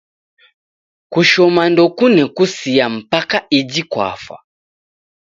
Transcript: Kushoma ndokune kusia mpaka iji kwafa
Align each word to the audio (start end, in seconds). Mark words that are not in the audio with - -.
Kushoma 1.11 1.63
ndokune 1.71 2.23
kusia 2.37 2.85
mpaka 2.97 3.37
iji 3.49 3.83
kwafa 3.91 4.35